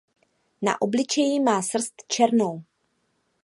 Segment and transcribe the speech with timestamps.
[0.61, 2.63] Na obličeji má srst černou.